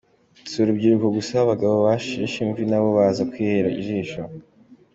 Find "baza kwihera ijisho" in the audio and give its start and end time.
2.97-4.21